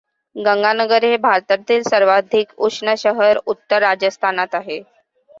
[0.35, 4.81] गंगानगर हे भारतातील सर्वाधिक उष्ण शहर उत्तर राजस्थानात आहे.